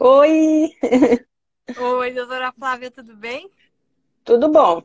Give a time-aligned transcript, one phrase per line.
[0.00, 0.74] Oi!
[1.78, 3.50] Oi, doutora Flávia, tudo bem?
[4.24, 4.82] Tudo bom?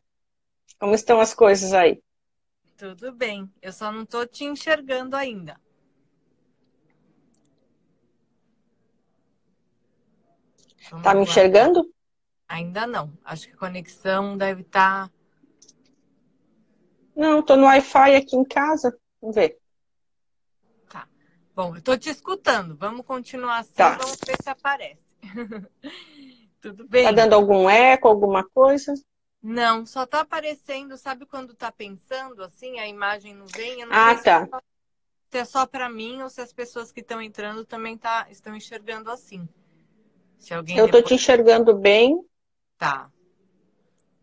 [0.79, 2.01] Como estão as coisas aí?
[2.77, 3.51] Tudo bem.
[3.61, 5.59] Eu só não estou te enxergando ainda.
[10.91, 11.93] Vamos tá me enxergando?
[12.47, 13.11] Ainda não.
[13.23, 15.07] Acho que a conexão deve estar.
[15.07, 15.13] Tá...
[17.15, 18.97] Não, estou no Wi-Fi aqui em casa.
[19.21, 19.59] Vamos ver.
[21.59, 22.73] Bom, eu estou te escutando.
[22.77, 23.97] Vamos continuar assim, tá.
[23.97, 25.03] vamos ver se aparece.
[26.61, 27.03] Tudo bem?
[27.03, 28.93] Tá dando algum eco, alguma coisa?
[29.43, 33.85] Não, só tá aparecendo, sabe quando tá pensando assim, a imagem não vem?
[33.85, 34.45] Não ah, tá.
[34.45, 34.59] Se é,
[35.31, 38.55] se é só para mim ou se as pessoas que estão entrando também tá, estão
[38.55, 39.45] enxergando assim.
[40.37, 41.03] Se alguém Eu depois...
[41.03, 42.25] tô te enxergando bem.
[42.77, 43.11] Tá.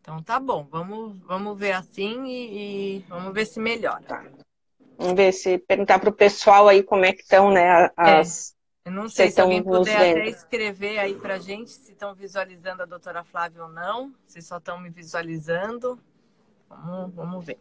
[0.01, 4.03] Então tá bom, vamos, vamos ver assim e, e vamos ver se melhora.
[4.05, 4.25] Tá.
[4.99, 7.93] Vamos ver se perguntar para o pessoal aí como é que estão, né, é.
[7.97, 8.57] as, é.
[8.89, 12.87] Eu não sei se alguém puder até escrever aí pra gente se estão visualizando a
[12.87, 16.01] doutora Flávia ou não, se só estão me visualizando.
[16.69, 17.59] Vamos, vamos ver.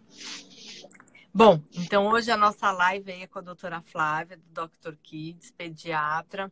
[1.33, 4.95] Bom, então hoje a nossa live é com a doutora Flávia, do Dr.
[5.01, 6.51] Kids, pediatra,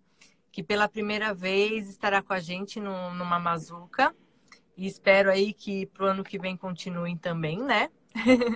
[0.51, 4.13] que pela primeira vez estará com a gente no, numa Mazuca.
[4.75, 7.91] E espero aí que pro ano que vem continuem também, né?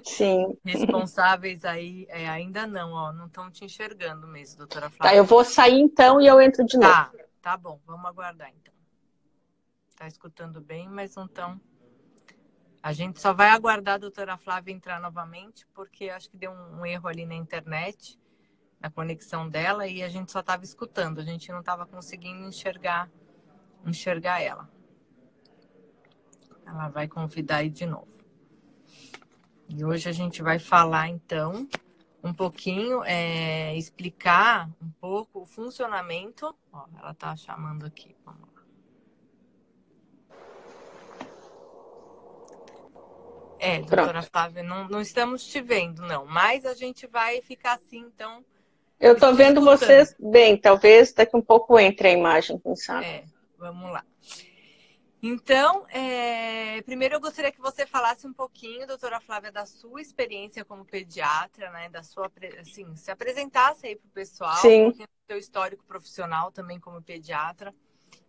[0.04, 0.58] Sim.
[0.64, 5.12] Responsáveis aí, é, ainda não, ó, não estão te enxergando mesmo, doutora Flávia.
[5.12, 6.92] Tá, eu vou sair então e eu entro de novo.
[6.92, 8.74] Tá, tá bom, vamos aguardar então.
[9.96, 11.60] Tá escutando bem, mas não estão.
[12.84, 16.82] A gente só vai aguardar a doutora Flávia entrar novamente, porque acho que deu um,
[16.82, 18.20] um erro ali na internet,
[18.80, 23.10] na conexão dela, e a gente só estava escutando, a gente não estava conseguindo enxergar,
[23.86, 24.70] enxergar ela.
[26.66, 28.17] Ela vai convidar aí de novo.
[29.70, 31.68] E hoje a gente vai falar, então,
[32.24, 36.56] um pouquinho, é, explicar um pouco o funcionamento.
[36.72, 38.16] Ó, ela tá chamando aqui.
[38.26, 38.48] Vamos lá.
[43.60, 44.30] É, doutora Pronto.
[44.32, 46.26] Flávia, não, não estamos te vendo, não.
[46.26, 48.46] Mas a gente vai ficar assim, então.
[49.00, 53.06] Eu estou vendo vocês bem, talvez daqui um pouco entre a imagem, quem sabe?
[53.06, 53.24] É,
[53.58, 54.04] vamos lá.
[55.22, 56.82] Então, é...
[56.84, 61.72] primeiro eu gostaria que você falasse um pouquinho, doutora Flávia, da sua experiência como pediatra,
[61.72, 61.90] né?
[61.90, 64.88] Da sua, assim, se apresentasse aí para o pessoal, Sim.
[64.88, 67.74] um do seu histórico profissional também como pediatra.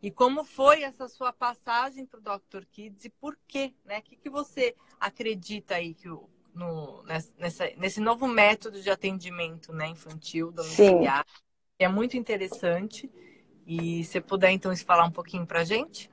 [0.03, 2.65] E como foi essa sua passagem para o Dr.
[2.71, 3.99] Kids e por quê, né?
[3.99, 9.73] O que, que você acredita aí que o, no, nessa, nesse novo método de atendimento
[9.73, 11.43] né, infantil, domiciliar, Sim.
[11.79, 13.11] que é muito interessante.
[13.67, 16.11] E se puder, então, falar um pouquinho para a gente?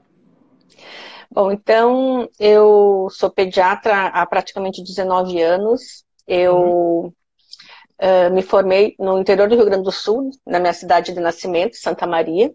[1.31, 6.05] Bom, então eu sou pediatra há praticamente 19 anos.
[6.27, 7.13] Eu uhum.
[7.99, 11.75] uh, me formei no interior do Rio Grande do Sul, na minha cidade de nascimento,
[11.75, 12.53] Santa Maria,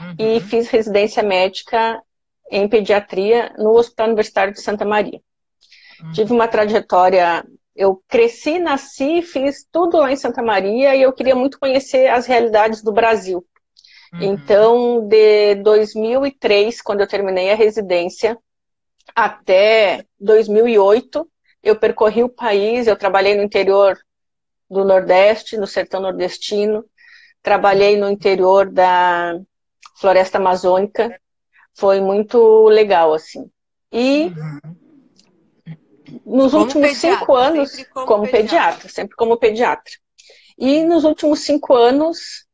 [0.00, 0.14] uhum.
[0.18, 2.02] e fiz residência médica
[2.50, 5.20] em pediatria no Hospital Universitário de Santa Maria.
[6.02, 6.12] Uhum.
[6.12, 7.44] Tive uma trajetória.
[7.76, 12.26] Eu cresci, nasci, fiz tudo lá em Santa Maria e eu queria muito conhecer as
[12.26, 13.46] realidades do Brasil.
[14.12, 14.22] Uhum.
[14.22, 18.38] Então, de 2003, quando eu terminei a residência,
[19.14, 21.28] até 2008,
[21.62, 23.98] eu percorri o país, eu trabalhei no interior
[24.70, 26.84] do Nordeste, no sertão nordestino,
[27.42, 29.38] trabalhei no interior da
[29.98, 31.18] floresta amazônica,
[31.74, 33.50] foi muito legal, assim.
[33.90, 34.76] E uhum.
[36.26, 38.42] nos como últimos pediatra, cinco anos, como, como pediatra.
[38.42, 39.92] pediatra, sempre como pediatra.
[40.58, 42.47] E nos últimos cinco anos,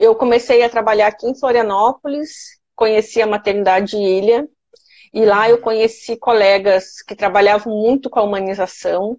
[0.00, 4.48] eu comecei a trabalhar aqui em Florianópolis, conheci a maternidade Ilha,
[5.12, 9.18] e lá eu conheci colegas que trabalhavam muito com a humanização,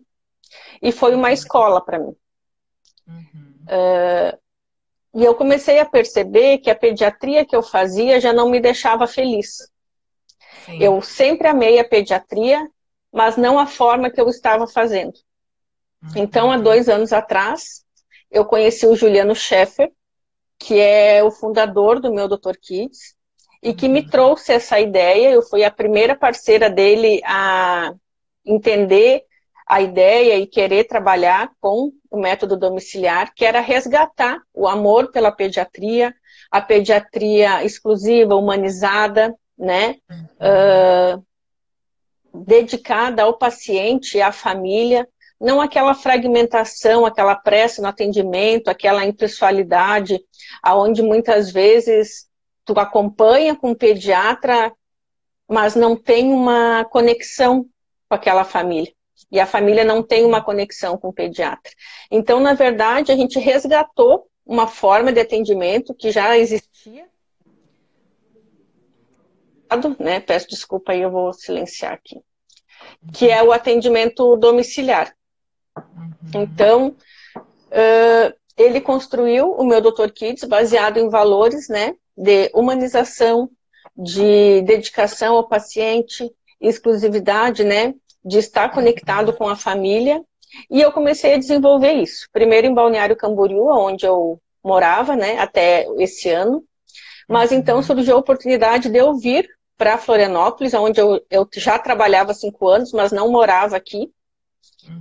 [0.82, 2.16] e foi uma escola para mim.
[3.08, 3.56] Uhum.
[3.68, 4.40] Uh,
[5.14, 9.06] e eu comecei a perceber que a pediatria que eu fazia já não me deixava
[9.06, 9.58] feliz.
[10.66, 10.82] Sim.
[10.82, 12.68] Eu sempre amei a pediatria,
[13.14, 15.14] mas não a forma que eu estava fazendo.
[16.02, 16.10] Uhum.
[16.16, 17.86] Então, há dois anos atrás,
[18.32, 19.92] eu conheci o Juliano Scheffer,
[20.62, 22.56] que é o fundador do meu Dr.
[22.62, 23.16] Kids,
[23.64, 24.10] e que me uhum.
[24.10, 25.32] trouxe essa ideia.
[25.32, 27.94] Eu fui a primeira parceira dele a
[28.46, 29.24] entender
[29.68, 35.32] a ideia e querer trabalhar com o método domiciliar, que era resgatar o amor pela
[35.32, 36.14] pediatria,
[36.52, 39.96] a pediatria exclusiva, humanizada, né?
[40.10, 41.24] Uh,
[42.34, 45.08] dedicada ao paciente e à família,
[45.42, 50.24] não aquela fragmentação, aquela pressa no atendimento, aquela impessoalidade,
[50.62, 52.30] aonde muitas vezes
[52.64, 54.72] tu acompanha com o pediatra,
[55.50, 57.64] mas não tem uma conexão
[58.08, 58.94] com aquela família.
[59.32, 61.72] E a família não tem uma conexão com o pediatra.
[62.12, 67.10] Então, na verdade, a gente resgatou uma forma de atendimento que já existia,
[70.00, 70.20] né?
[70.20, 72.22] Peço desculpa aí, eu vou silenciar aqui.
[73.14, 75.16] Que é o atendimento domiciliar.
[75.78, 76.42] Uhum.
[76.44, 76.96] Então,
[77.72, 80.10] uh, ele construiu o meu Dr.
[80.14, 81.96] Kids baseado em valores, né?
[82.18, 83.50] De humanização,
[83.96, 86.30] de dedicação ao paciente,
[86.60, 87.94] exclusividade, né?
[88.24, 90.22] De estar conectado com a família.
[90.70, 92.28] E eu comecei a desenvolver isso.
[92.32, 95.40] Primeiro em Balneário Camboriú, onde eu morava, né?
[95.40, 96.64] Até esse ano.
[97.28, 102.34] Mas então surgiu a oportunidade de eu vir para Florianópolis, onde eu, eu já trabalhava
[102.34, 104.12] cinco anos, mas não morava aqui,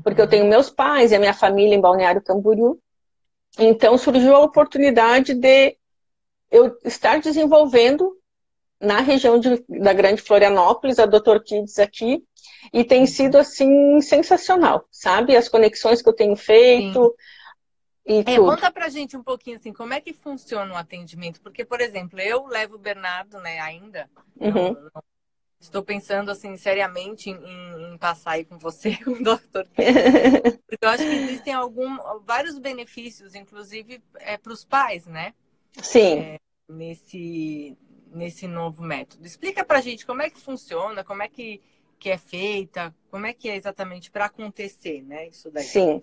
[0.02, 2.78] porque eu tenho meus pais e a minha família em Balneário Camboriú.
[3.58, 5.76] Então surgiu a oportunidade de
[6.50, 8.16] eu estar desenvolvendo
[8.80, 11.40] na região de, da Grande Florianópolis, a Dr.
[11.44, 12.24] Kids aqui,
[12.72, 15.36] e tem sido assim sensacional, sabe?
[15.36, 17.24] As conexões que eu tenho feito, Sim.
[18.06, 18.46] E é, tudo.
[18.46, 21.40] conta pra gente um pouquinho assim, como é que funciona o atendimento?
[21.40, 24.10] Porque, por exemplo, eu levo o Bernardo, né, ainda.
[24.36, 24.72] Uhum.
[24.72, 25.02] Não, não,
[25.60, 29.66] estou pensando assim, seriamente em, em, passar aí com você, com o doutor.
[29.76, 35.34] Porque eu acho que existem algum, vários benefícios, inclusive é, para os pais, né?
[35.82, 36.18] Sim.
[36.18, 37.76] É, nesse,
[38.12, 39.26] nesse novo método.
[39.26, 41.60] Explica pra gente como é que funciona, como é que
[42.00, 42.94] que é feita?
[43.10, 45.28] Como é que é exatamente para acontecer, né?
[45.28, 45.62] Isso daí.
[45.62, 46.02] Sim.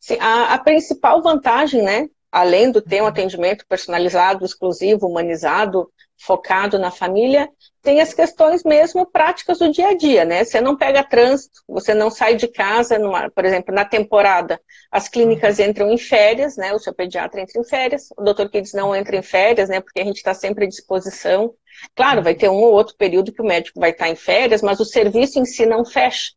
[0.00, 2.08] Sim a, a, principal vantagem, né?
[2.30, 3.08] Além do ter um uhum.
[3.08, 5.90] atendimento personalizado, exclusivo, humanizado,
[6.20, 7.48] focado na família,
[7.80, 10.44] tem as questões mesmo práticas do dia a dia, né?
[10.44, 14.60] Você não pega trânsito, você não sai de casa, numa, por exemplo, na temporada,
[14.90, 15.64] as clínicas uhum.
[15.64, 16.74] entram em férias, né?
[16.74, 19.80] O seu pediatra entra em férias, o doutor Kids não entra em férias, né?
[19.80, 21.54] Porque a gente está sempre à disposição.
[21.94, 24.80] Claro, vai ter um ou outro período que o médico vai estar em férias, mas
[24.80, 26.32] o serviço em si não fecha.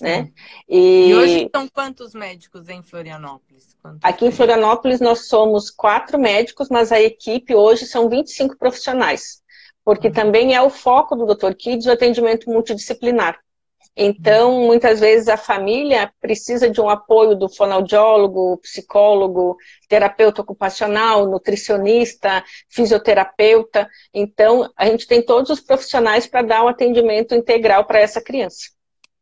[0.00, 0.30] Né?
[0.68, 1.08] E...
[1.08, 3.76] e hoje estão quantos médicos em Florianópolis?
[3.82, 9.42] Quantos Aqui em Florianópolis nós somos quatro médicos, mas a equipe hoje são 25 profissionais,
[9.84, 10.14] porque uhum.
[10.14, 11.54] também é o foco do Dr.
[11.54, 13.38] Kids o atendimento multidisciplinar.
[14.00, 19.56] Então, muitas vezes a família precisa de um apoio do fonoaudiólogo, psicólogo,
[19.88, 23.88] terapeuta ocupacional, nutricionista, fisioterapeuta.
[24.14, 28.68] Então, a gente tem todos os profissionais para dar um atendimento integral para essa criança.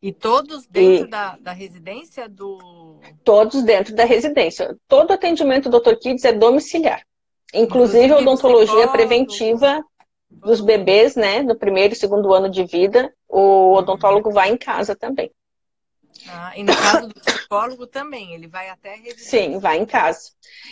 [0.06, 1.10] E todos dentro e...
[1.10, 3.00] da, da residência do.
[3.24, 4.76] Todos dentro da residência.
[4.86, 5.96] Todo atendimento do Dr.
[5.96, 7.04] Kids é domiciliar.
[7.52, 9.82] Inclusive, Inclusive odontologia preventiva
[10.30, 14.94] dos bebês, né, no primeiro e segundo ano de vida, o odontólogo vai em casa
[14.94, 15.28] também.
[16.28, 19.24] Ah, e no caso do psicólogo também, ele vai até residência.
[19.24, 20.20] Sim, vai em casa.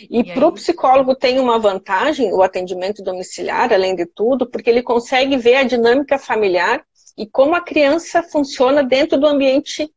[0.09, 4.69] E, e para o psicólogo tem uma vantagem, o atendimento domiciliar, além de tudo, porque
[4.69, 6.81] ele consegue ver a dinâmica familiar
[7.17, 9.91] e como a criança funciona dentro do ambiente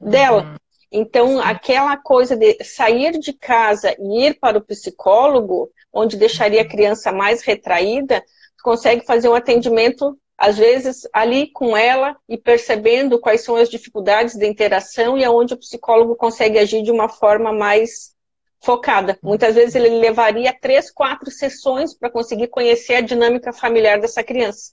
[0.00, 0.42] dela.
[0.42, 0.56] Uhum.
[0.92, 1.40] Então, Sim.
[1.44, 7.12] aquela coisa de sair de casa e ir para o psicólogo, onde deixaria a criança
[7.12, 8.22] mais retraída,
[8.62, 14.36] consegue fazer um atendimento, às vezes, ali com ela e percebendo quais são as dificuldades
[14.36, 18.14] da interação e aonde o psicólogo consegue agir de uma forma mais
[18.62, 19.18] focada.
[19.22, 24.72] Muitas vezes ele levaria três, quatro sessões para conseguir conhecer a dinâmica familiar dessa criança.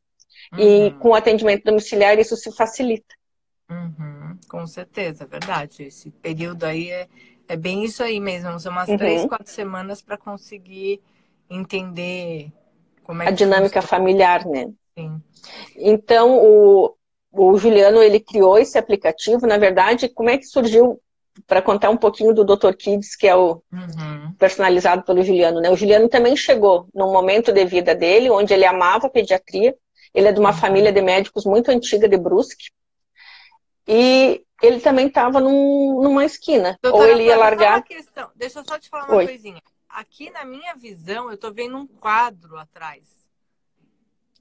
[0.53, 0.59] Uhum.
[0.59, 3.15] E com o atendimento domiciliar isso se facilita.
[3.69, 4.37] Uhum.
[4.49, 5.83] Com certeza, é verdade.
[5.83, 7.07] Esse período aí é,
[7.47, 8.59] é bem isso aí mesmo.
[8.59, 8.97] São umas uhum.
[8.97, 11.01] três, quatro semanas para conseguir
[11.49, 12.51] entender
[13.21, 13.87] é a dinâmica funciona?
[13.87, 14.69] familiar, né?
[14.97, 15.21] Sim.
[15.77, 16.95] Então, o,
[17.31, 19.47] o Juliano, ele criou esse aplicativo.
[19.47, 20.99] Na verdade, como é que surgiu,
[21.45, 22.73] para contar um pouquinho do Dr.
[22.73, 24.33] Kids, que é o uhum.
[24.37, 25.69] personalizado pelo Juliano, né?
[25.69, 29.75] O Juliano também chegou num momento de vida dele, onde ele amava a pediatria.
[30.17, 32.71] Ele é de uma família de médicos muito antiga de Brusque.
[33.87, 36.77] E ele também estava num, numa esquina.
[36.81, 37.83] Doutora, ou ele ia largar.
[38.35, 39.27] Deixa eu só te falar uma Oi.
[39.27, 39.61] coisinha
[39.97, 43.27] aqui na minha visão, eu estou vendo um quadro atrás.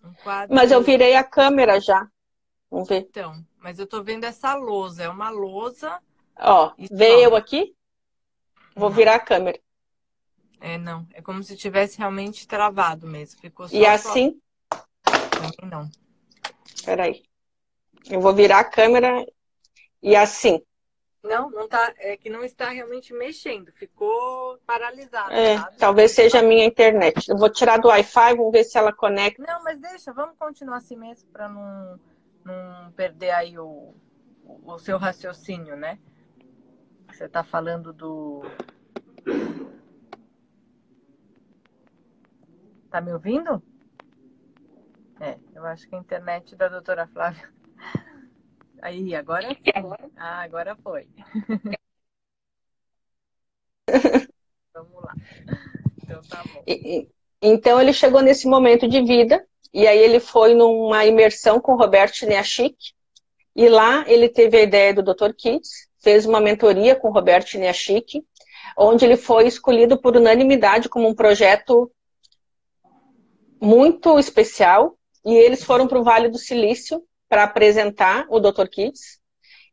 [0.04, 0.54] Um quadro...
[0.54, 2.06] Mas eu virei a câmera já.
[2.70, 3.06] Vamos ver.
[3.08, 5.04] Então, mas eu estou vendo essa lousa.
[5.04, 5.98] É uma lousa.
[6.38, 7.74] Ó, vê eu aqui?
[8.74, 9.58] Vou virar a câmera.
[10.60, 11.06] É, não.
[11.14, 13.40] É como se tivesse realmente travado mesmo.
[13.40, 14.38] Ficou e assim?
[15.36, 15.90] Também não.
[16.84, 17.22] Peraí.
[18.08, 19.26] Eu vou virar a câmera
[20.02, 20.62] e assim.
[21.22, 25.32] Não, não tá, é que não está realmente mexendo, ficou paralisado.
[25.32, 27.28] É, talvez seja a minha internet.
[27.28, 29.42] Eu vou tirar do Wi-Fi, vamos ver se ela conecta.
[29.42, 32.00] Não, mas deixa, vamos continuar assim mesmo para não,
[32.44, 33.92] não perder aí o,
[34.44, 35.98] o seu raciocínio, né?
[37.12, 38.42] Você está falando do.
[42.88, 43.60] Tá me ouvindo?
[45.66, 47.50] É, eu acho que a internet da doutora Flávia
[48.82, 49.60] Aí, agora sim.
[50.16, 51.08] Ah, agora foi.
[54.74, 55.14] Vamos lá.
[56.02, 56.62] Então tá bom.
[56.66, 57.08] E,
[57.42, 61.76] então ele chegou nesse momento de vida e aí ele foi numa imersão com o
[61.76, 62.76] Roberto Neachik,
[63.54, 65.32] e lá ele teve a ideia do Dr.
[65.36, 68.24] Kids, fez uma mentoria com o Roberto Neachik,
[68.76, 71.90] onde ele foi escolhido por unanimidade como um projeto
[73.60, 74.96] muito especial,
[75.26, 78.68] e eles foram para o Vale do Silício para apresentar o Dr.
[78.68, 79.18] Kids,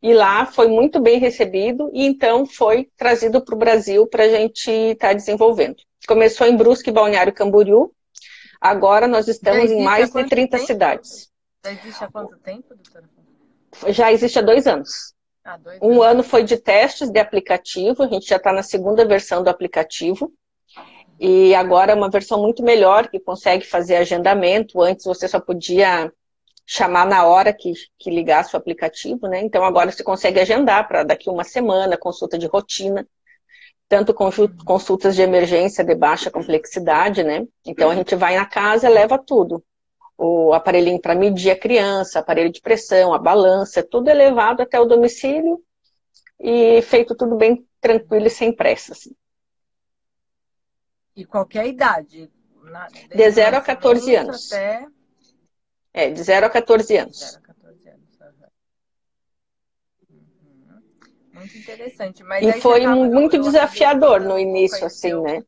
[0.01, 4.27] e lá foi muito bem recebido, e então foi trazido para o Brasil para a
[4.27, 5.77] gente estar tá desenvolvendo.
[6.07, 7.93] Começou em Brusque, Balneário Camboriú,
[8.60, 10.67] agora nós estamos em mais de 30 tempo?
[10.67, 11.31] cidades.
[11.63, 13.10] Já existe há quanto tempo, doutora?
[13.93, 15.13] Já existe há dois anos.
[15.45, 16.05] Ah, dois um anos.
[16.05, 20.33] ano foi de testes de aplicativo, a gente já está na segunda versão do aplicativo.
[21.20, 24.82] E agora é uma versão muito melhor, que consegue fazer agendamento.
[24.82, 26.12] Antes você só podia
[26.65, 29.41] chamar na hora que, que ligasse o aplicativo, né?
[29.41, 33.08] Então agora você consegue agendar para daqui uma semana, consulta de rotina,
[33.88, 37.46] tanto consultas de emergência de baixa complexidade, né?
[37.65, 39.63] Então a gente vai na casa leva tudo.
[40.17, 44.79] O aparelhinho para medir a criança, aparelho de pressão, a balança, tudo é levado até
[44.79, 45.62] o domicílio
[46.39, 48.93] e feito tudo bem tranquilo e sem pressa.
[48.93, 49.12] Assim.
[51.15, 52.32] E qualquer idade?
[52.63, 54.51] Na, de 0 a 14 anos.
[54.51, 54.88] Até...
[55.93, 57.20] É, de 0 a 14 anos.
[57.20, 58.20] 0 a 14 anos.
[60.10, 60.82] Uhum.
[61.34, 62.24] Muito interessante.
[62.24, 65.43] Mas e foi acaba, muito desafiador no início, assim, né?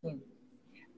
[0.00, 0.22] Sim.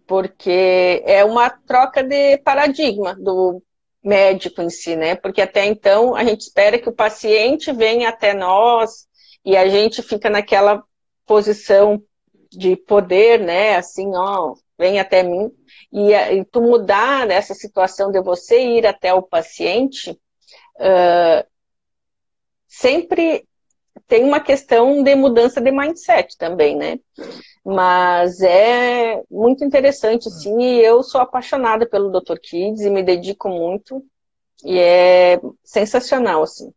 [0.06, 3.60] Porque é uma troca de paradigma do
[4.04, 5.16] médico em si, né?
[5.16, 9.08] Porque até então a gente espera que o paciente venha até nós
[9.44, 10.84] e a gente fica naquela
[11.26, 12.02] posição
[12.50, 13.76] de poder, né?
[13.76, 15.50] Assim, ó, vem até mim.
[15.92, 21.46] E, e tu mudar essa situação de você ir até o paciente, uh,
[22.66, 23.46] sempre
[24.06, 26.98] tem uma questão de mudança de mindset também, né?
[27.64, 32.38] Mas é muito interessante, assim, e eu sou apaixonada pelo Dr.
[32.38, 34.04] Kids e me dedico muito,
[34.64, 36.70] e é sensacional, assim.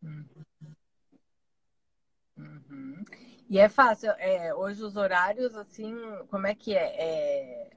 [2.37, 3.03] Uhum.
[3.49, 5.95] E é fácil, é, hoje os horários, assim,
[6.29, 6.95] como é que é?
[6.97, 7.67] é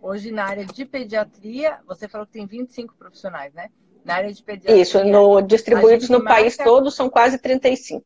[0.00, 3.70] hoje na área de pediatria, você falou que tem 25 profissionais, né?
[4.04, 4.80] Na área de pediatria.
[4.80, 6.40] Isso, no, distribuídos no marca...
[6.40, 8.04] país todo são quase 35.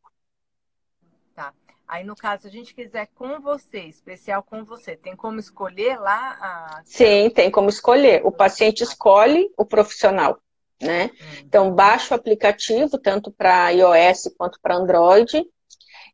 [1.34, 1.52] Tá.
[1.86, 5.98] Aí, no caso, se a gente quiser com você, especial com você, tem como escolher
[5.98, 6.82] lá a.
[6.84, 8.24] Sim, tem como escolher.
[8.24, 10.38] O paciente escolhe o profissional.
[10.80, 11.10] Né?
[11.12, 11.42] Hum.
[11.44, 15.44] Então, baixa o aplicativo, tanto para iOS quanto para Android,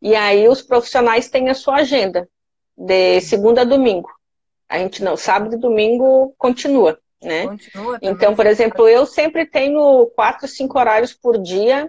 [0.00, 2.28] e aí os profissionais têm a sua agenda,
[2.76, 4.10] de segunda a domingo.
[4.68, 7.46] A gente não, sábado e domingo continua, né?
[7.46, 11.88] Continua então, por exemplo, eu sempre tenho quatro, cinco horários por dia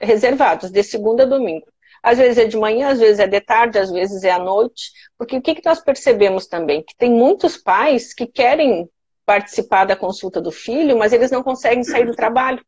[0.00, 1.66] reservados, de segunda a domingo.
[2.02, 4.92] Às vezes é de manhã, às vezes é de tarde, às vezes é à noite.
[5.16, 6.82] Porque o que, que nós percebemos também?
[6.82, 8.88] Que tem muitos pais que querem
[9.24, 12.62] participar da consulta do filho, mas eles não conseguem sair do trabalho.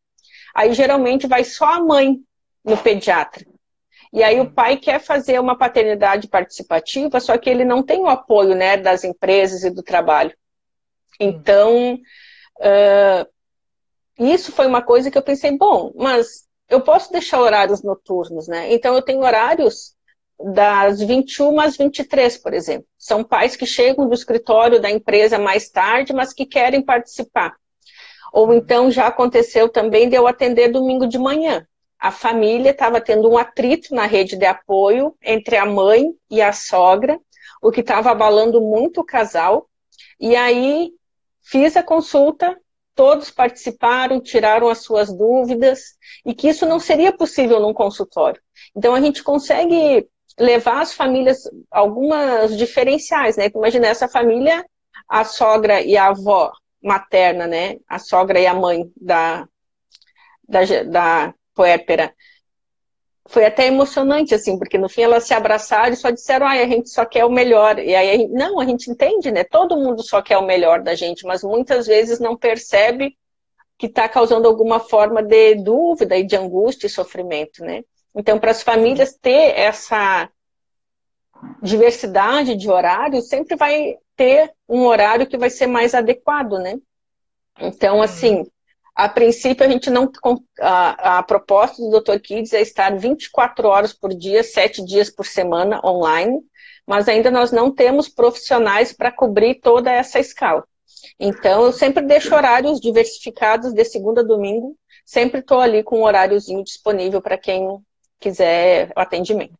[0.54, 2.18] Aí geralmente vai só a mãe
[2.64, 3.44] no pediatra.
[4.16, 8.08] E aí o pai quer fazer uma paternidade participativa, só que ele não tem o
[8.08, 10.34] apoio né, das empresas e do trabalho.
[11.20, 11.96] Então,
[12.56, 13.26] uh,
[14.18, 18.72] isso foi uma coisa que eu pensei, bom, mas eu posso deixar horários noturnos, né?
[18.72, 19.94] Então eu tenho horários
[20.54, 22.88] das 21 às 23, por exemplo.
[22.96, 27.54] São pais que chegam do escritório da empresa mais tarde, mas que querem participar.
[28.32, 31.66] Ou então já aconteceu também de eu atender domingo de manhã
[31.98, 36.52] a família estava tendo um atrito na rede de apoio entre a mãe e a
[36.52, 37.18] sogra,
[37.62, 39.68] o que estava abalando muito o casal.
[40.20, 40.90] E aí
[41.42, 42.56] fiz a consulta,
[42.94, 48.40] todos participaram, tiraram as suas dúvidas, e que isso não seria possível num consultório.
[48.74, 53.50] Então a gente consegue levar as famílias algumas diferenciais, né?
[53.54, 54.64] Imagina essa família,
[55.08, 57.76] a sogra e a avó materna, né?
[57.88, 59.48] A sogra e a mãe da,
[60.46, 62.14] da, da puérpera.
[63.28, 66.68] Foi até emocionante, assim, porque no fim elas se abraçaram e só disseram, ai, a
[66.68, 67.76] gente só quer o melhor.
[67.80, 69.42] E aí, a gente, não, a gente entende, né?
[69.42, 73.16] Todo mundo só quer o melhor da gente, mas muitas vezes não percebe
[73.76, 77.82] que está causando alguma forma de dúvida e de angústia e sofrimento, né?
[78.14, 80.30] Então, para as famílias ter essa
[81.60, 86.76] diversidade de horários, sempre vai ter um horário que vai ser mais adequado, né?
[87.58, 88.46] Então, assim,
[88.96, 90.10] a princípio, a gente não.
[90.58, 92.18] A, a proposta do Dr.
[92.18, 96.40] Kids é estar 24 horas por dia, 7 dias por semana online,
[96.86, 100.64] mas ainda nós não temos profissionais para cobrir toda essa escala.
[101.20, 104.74] Então, eu sempre deixo horários diversificados de segunda a domingo,
[105.04, 107.68] sempre estou ali com um horáriozinho disponível para quem
[108.18, 109.58] quiser o atendimento.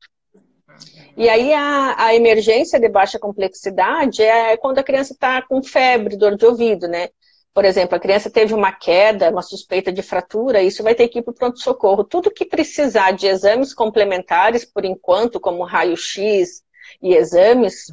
[1.15, 6.17] E aí a, a emergência de baixa complexidade é quando a criança está com febre,
[6.17, 7.11] dor de ouvido, né?
[7.57, 11.21] Por exemplo, a criança teve uma queda, uma suspeita de fratura, isso vai ter que
[11.21, 12.05] ir para o pronto-socorro.
[12.05, 16.63] Tudo que precisar de exames complementares, por enquanto, como raio-x
[17.01, 17.87] e exames,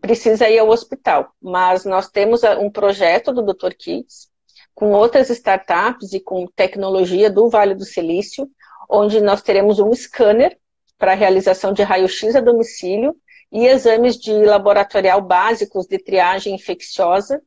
[0.00, 1.32] precisa ir ao hospital.
[1.40, 3.72] Mas nós temos um projeto do Dr.
[3.72, 4.28] Kids,
[4.74, 8.50] com outras startups e com tecnologia do Vale do Silício,
[8.90, 10.58] onde nós teremos um scanner
[10.98, 13.14] para realização de raio-x a domicílio
[13.52, 17.40] e exames de laboratorial básicos de triagem infecciosa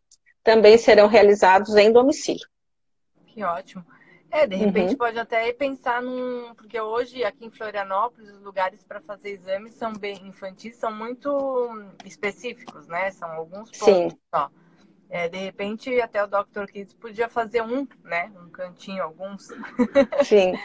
[0.45, 2.47] também serão realizados em domicílio.
[3.25, 3.83] Que ótimo.
[4.29, 4.97] É, de repente uhum.
[4.97, 6.53] pode até pensar num.
[6.55, 11.69] Porque hoje, aqui em Florianópolis, os lugares para fazer exames são bem infantis, são muito
[12.05, 13.11] específicos, né?
[13.11, 14.19] São alguns pontos Sim.
[14.33, 14.51] só.
[15.09, 16.65] É, de repente, até o Dr.
[16.71, 18.31] Kids podia fazer um, né?
[18.43, 19.47] Um cantinho, alguns.
[20.23, 20.53] Sim.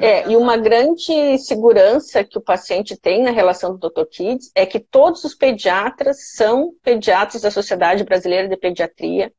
[0.00, 4.06] É, e uma grande segurança que o paciente tem na relação do Dr.
[4.06, 9.30] Kids é que todos os pediatras são pediatras da Sociedade Brasileira de Pediatria,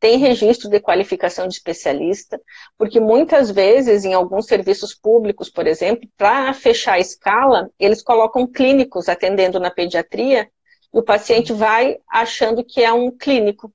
[0.00, 2.40] tem registro de qualificação de especialista,
[2.76, 8.44] porque muitas vezes, em alguns serviços públicos, por exemplo, para fechar a escala, eles colocam
[8.44, 10.50] clínicos atendendo na pediatria,
[10.92, 13.72] e o paciente vai achando que é um clínico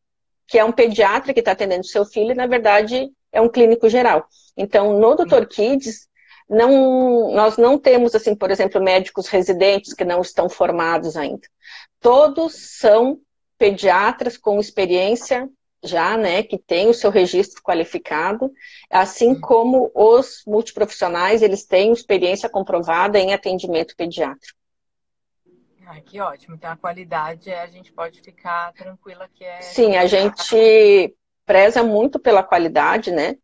[0.48, 3.90] que é um pediatra que está atendendo seu filho, e na verdade é um clínico
[3.90, 4.26] geral.
[4.56, 5.46] Então, no Dr.
[5.46, 6.08] Kids,
[6.50, 11.48] não, nós não temos, assim, por exemplo, médicos residentes que não estão formados ainda.
[12.00, 13.20] Todos são
[13.58, 15.50] pediatras com experiência
[15.84, 18.52] já, né, que tem o seu registro qualificado,
[18.90, 24.58] assim como os multiprofissionais, eles têm experiência comprovada em atendimento pediátrico.
[25.90, 26.56] Ai, que ótimo.
[26.56, 29.62] Então a qualidade é, a gente pode ficar tranquila que é.
[29.62, 33.38] Sim, a gente preza muito pela qualidade, né?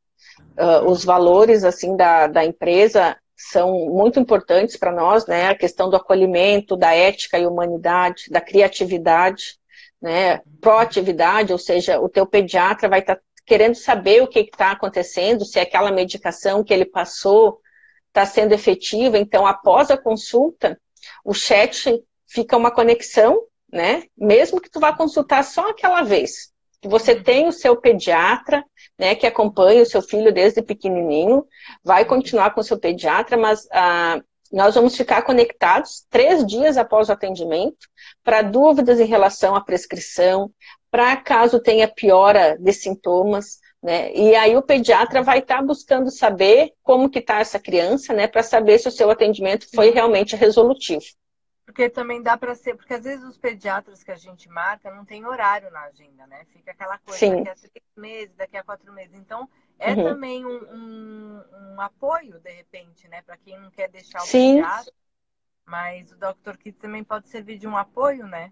[0.57, 5.47] Uh, os valores assim da, da empresa são muito importantes para nós, né?
[5.47, 9.57] A questão do acolhimento, da ética e humanidade, da criatividade,
[10.01, 10.41] né?
[10.59, 15.45] Proatividade, ou seja, o teu pediatra vai estar tá querendo saber o que está acontecendo,
[15.45, 17.61] se aquela medicação que ele passou
[18.09, 19.17] está sendo efetiva.
[19.17, 20.77] Então, após a consulta,
[21.23, 23.39] o chat fica uma conexão,
[23.71, 24.03] né?
[24.17, 26.51] Mesmo que tu vá consultar só aquela vez.
[26.81, 27.23] Que você uhum.
[27.23, 28.63] tem o seu pediatra,
[28.99, 31.45] né, que acompanha o seu filho desde pequenininho,
[31.83, 37.09] vai continuar com o seu pediatra, mas ah, nós vamos ficar conectados três dias após
[37.09, 37.87] o atendimento
[38.23, 40.51] para dúvidas em relação à prescrição,
[40.91, 44.13] para caso tenha piora de sintomas, né?
[44.13, 48.27] E aí o pediatra vai estar tá buscando saber como que está essa criança, né,
[48.27, 51.03] para saber se o seu atendimento foi realmente resolutivo.
[51.65, 55.05] Porque também dá para ser, porque às vezes os pediatras que a gente marca não
[55.05, 56.45] tem horário na agenda, né?
[56.51, 57.43] Fica aquela coisa Sim.
[57.43, 59.15] daqui a três meses, daqui a quatro meses.
[59.15, 59.49] Então,
[59.79, 60.03] é uhum.
[60.03, 63.21] também um, um, um, apoio, de repente, né?
[63.21, 64.55] Para quem não quer deixar o Sim.
[64.55, 64.93] pediatra.
[65.65, 66.57] Mas o Dr.
[66.57, 68.51] Kids também pode servir de um apoio, né?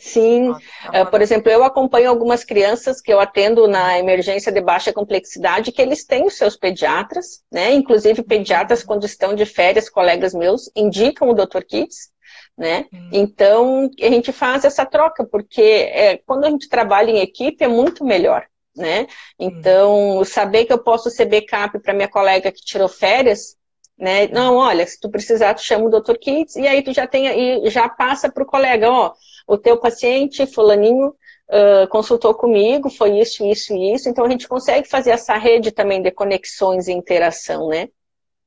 [0.00, 4.60] Sim, tá uh, por exemplo, eu acompanho algumas crianças que eu atendo na emergência de
[4.60, 7.72] baixa complexidade, que eles têm os seus pediatras, né?
[7.72, 11.62] Inclusive pediatras, quando estão de férias, colegas meus, indicam o Dr.
[11.68, 12.10] Kids,
[12.56, 12.86] né?
[13.12, 17.68] Então, a gente faz essa troca, porque é, quando a gente trabalha em equipe é
[17.68, 19.06] muito melhor, né?
[19.38, 23.54] Então, saber que eu posso ser backup para minha colega que tirou férias,
[23.98, 24.28] né?
[24.28, 26.16] Não, olha, se tu precisar, tu chama o Dr.
[26.16, 29.12] Kids, e aí tu já tem, e já passa para o colega, ó,
[29.46, 34.48] o teu paciente, fulaninho, uh, consultou comigo, foi isso, isso e isso, então a gente
[34.48, 37.88] consegue fazer essa rede também de conexões e interação, né?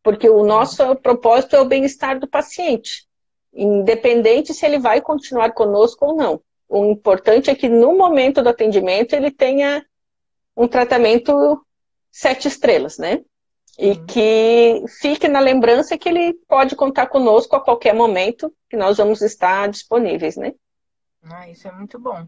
[0.01, 3.05] Porque o nosso propósito é o bem-estar do paciente,
[3.53, 6.41] independente se ele vai continuar conosco ou não.
[6.67, 9.85] O importante é que no momento do atendimento ele tenha
[10.55, 11.63] um tratamento
[12.11, 13.21] sete estrelas, né?
[13.77, 14.05] E uhum.
[14.05, 19.21] que fique na lembrança que ele pode contar conosco a qualquer momento, que nós vamos
[19.21, 20.53] estar disponíveis, né?
[21.29, 22.27] Ah, isso é muito bom.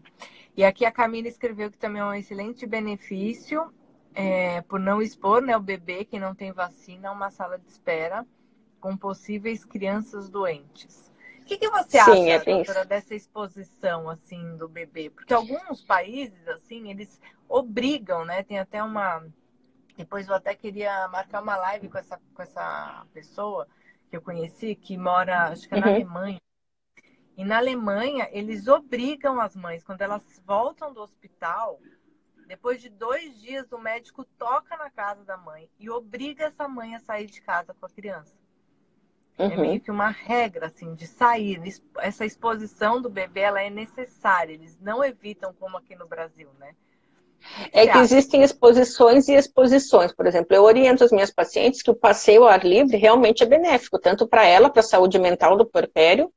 [0.56, 3.72] E aqui a Camila escreveu que também é um excelente benefício
[4.14, 7.68] é, por não expor né, o bebê que não tem vacina a uma sala de
[7.68, 8.26] espera
[8.80, 11.12] com possíveis crianças doentes.
[11.42, 15.10] O que, que você Sim, acha, é doutora, dessa exposição assim do bebê?
[15.10, 18.42] Porque alguns países assim eles obrigam, né?
[18.42, 19.22] Tem até uma
[19.96, 23.68] depois eu até queria marcar uma live com essa com essa pessoa
[24.10, 25.94] que eu conheci que mora acho que é na uhum.
[25.94, 26.40] Alemanha
[27.36, 31.78] e na Alemanha, eles obrigam as mães, quando elas voltam do hospital,
[32.46, 36.94] depois de dois dias, o médico toca na casa da mãe e obriga essa mãe
[36.94, 38.36] a sair de casa com a criança.
[39.38, 39.52] É uhum.
[39.52, 41.60] É meio que uma regra, assim, de sair.
[41.98, 44.52] Essa exposição do bebê, ela é necessária.
[44.52, 46.74] Eles não evitam como aqui no Brasil, né?
[47.70, 50.12] É que existem exposições e exposições.
[50.12, 53.46] Por exemplo, eu oriento as minhas pacientes que o passeio ao ar livre realmente é
[53.46, 56.32] benéfico, tanto para ela, para a saúde mental do porpério,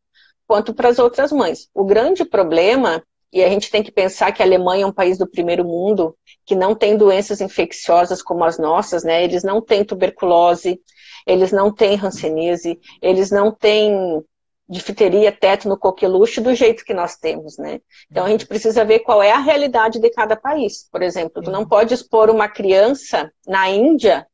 [0.50, 1.70] quanto para as outras mães.
[1.76, 5.16] O grande problema, e a gente tem que pensar que a Alemanha é um país
[5.16, 9.24] do primeiro mundo, que não tem doenças infecciosas como as nossas, né?
[9.24, 10.82] Eles não têm tuberculose,
[11.28, 14.26] eles não têm hanseníase, eles não têm
[14.68, 17.80] difteria, tétano, coqueluche do jeito que nós temos, né?
[18.10, 20.90] Então a gente precisa ver qual é a realidade de cada país.
[20.92, 24.26] Por exemplo, tu não pode expor uma criança na Índia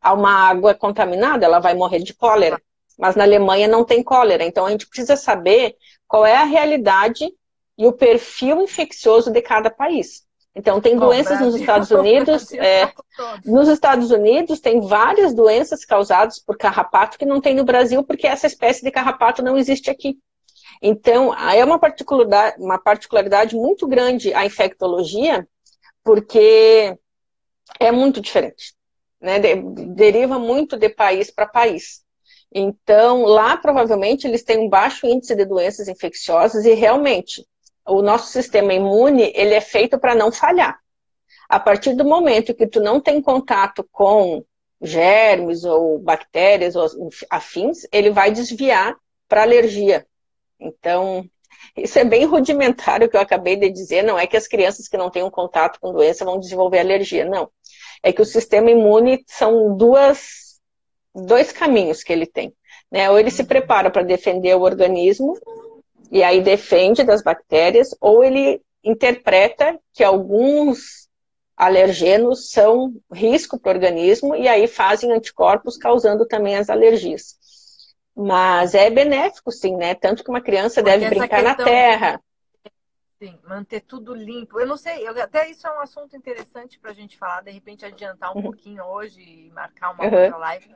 [0.00, 2.62] a uma água contaminada, ela vai morrer de cólera.
[2.98, 7.32] Mas na Alemanha não tem cólera, então a gente precisa saber qual é a realidade
[7.76, 10.26] e o perfil infeccioso de cada país.
[10.58, 12.52] Então, tem doenças nos Estados Unidos.
[12.52, 12.92] É,
[13.44, 18.26] nos Estados Unidos, tem várias doenças causadas por carrapato que não tem no Brasil, porque
[18.26, 20.18] essa espécie de carrapato não existe aqui.
[20.82, 25.46] Então, é uma particularidade, uma particularidade muito grande a infectologia,
[26.02, 26.96] porque
[27.78, 28.74] é muito diferente.
[29.20, 29.38] Né?
[29.38, 29.54] De,
[29.94, 32.02] deriva muito de país para país.
[32.52, 37.46] Então, lá provavelmente eles têm um baixo índice de doenças infecciosas e realmente
[37.86, 40.78] o nosso sistema imune, ele é feito para não falhar.
[41.48, 44.44] A partir do momento que tu não tem contato com
[44.80, 46.86] germes ou bactérias ou
[47.30, 48.94] afins, ele vai desviar
[49.26, 50.06] para alergia.
[50.60, 51.24] Então,
[51.76, 54.88] isso é bem rudimentar o que eu acabei de dizer, não é que as crianças
[54.88, 57.50] que não têm um contato com doença vão desenvolver alergia, não.
[58.02, 60.47] É que o sistema imune são duas,
[61.14, 62.52] dois caminhos que ele tem.
[62.90, 63.10] Né?
[63.10, 65.38] Ou ele se prepara para defender o organismo,
[66.10, 71.08] e aí defende das bactérias, ou ele interpreta que alguns
[71.56, 77.36] alergenos são risco para o organismo e aí fazem anticorpos causando também as alergias.
[78.14, 79.94] Mas é benéfico, sim, né?
[79.94, 82.20] Tanto que uma criança Porque deve brincar na terra.
[83.20, 84.60] Sim, manter tudo limpo.
[84.60, 87.50] Eu não sei, eu, até isso é um assunto interessante para a gente falar, de
[87.50, 88.42] repente adiantar um uhum.
[88.42, 90.22] pouquinho hoje e marcar uma uhum.
[90.22, 90.68] outra live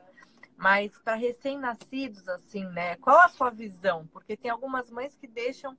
[0.57, 2.95] mas para recém-nascidos, assim, né?
[2.97, 4.07] Qual a sua visão?
[4.07, 5.77] Porque tem algumas mães que deixam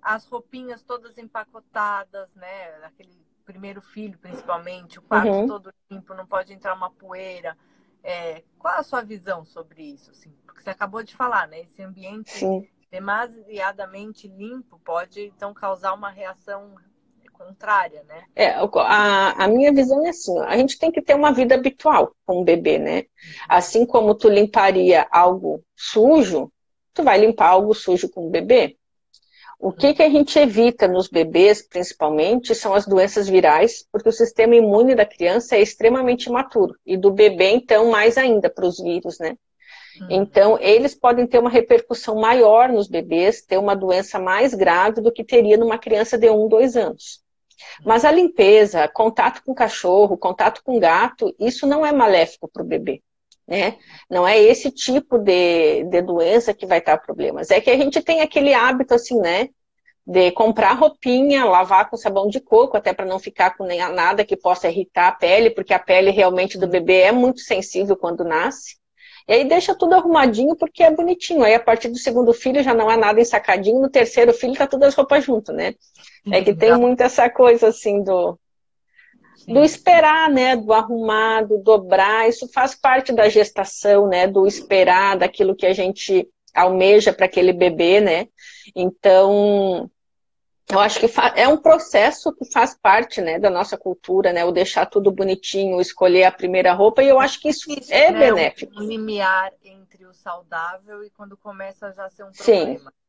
[0.00, 2.84] as roupinhas todas empacotadas, né?
[2.84, 5.46] Aquele primeiro filho, principalmente, o quarto uhum.
[5.46, 7.56] todo limpo, não pode entrar uma poeira.
[8.02, 10.10] É, qual a sua visão sobre isso?
[10.10, 10.30] Assim?
[10.46, 11.60] Porque você acabou de falar, né?
[11.60, 12.68] Esse ambiente Sim.
[12.90, 16.74] demasiadamente limpo pode, então, causar uma reação
[17.44, 18.24] contrária, né?
[18.34, 22.14] É, a, a minha visão é assim, a gente tem que ter uma vida habitual
[22.24, 23.04] com o bebê, né?
[23.48, 26.50] Assim como tu limparia algo sujo,
[26.92, 28.76] tu vai limpar algo sujo com o bebê.
[29.58, 34.12] O que, que a gente evita nos bebês, principalmente, são as doenças virais, porque o
[34.12, 36.74] sistema imune da criança é extremamente imaturo.
[36.84, 39.38] E do bebê, então, mais ainda para os vírus, né?
[40.02, 40.06] Hum.
[40.10, 45.12] Então, eles podem ter uma repercussão maior nos bebês, ter uma doença mais grave do
[45.12, 47.23] que teria numa criança de um, dois anos.
[47.84, 52.66] Mas a limpeza, contato com cachorro, contato com gato, isso não é maléfico para o
[52.66, 53.02] bebê.
[53.46, 53.76] Né?
[54.10, 57.50] Não é esse tipo de, de doença que vai estar problemas.
[57.50, 59.48] É que a gente tem aquele hábito assim, né?
[60.06, 64.36] De comprar roupinha, lavar com sabão de coco, até para não ficar com nada que
[64.36, 68.76] possa irritar a pele, porque a pele realmente do bebê é muito sensível quando nasce.
[69.26, 71.42] E aí deixa tudo arrumadinho porque é bonitinho.
[71.42, 74.66] Aí a partir do segundo filho já não é nada ensacadinho, no terceiro filho tá
[74.66, 75.74] todas as roupas junto, né?
[76.30, 78.38] É que tem muito essa coisa assim do,
[79.46, 80.56] do esperar, né?
[80.56, 82.28] Do arrumar, do dobrar.
[82.28, 84.26] Isso faz parte da gestação, né?
[84.26, 88.28] Do esperar, daquilo que a gente almeja para aquele bebê, né?
[88.76, 89.90] Então,
[90.70, 94.44] eu acho que é um processo que faz parte, né, da nossa cultura, né?
[94.44, 98.10] O deixar tudo bonitinho, escolher a primeira roupa, e eu acho que isso, isso é
[98.10, 98.18] né?
[98.18, 98.72] benéfico.
[98.80, 102.78] Um limiar entre o saudável e quando começa a já ser um problema.
[102.78, 103.04] Sim